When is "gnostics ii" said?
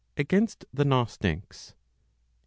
0.83-1.75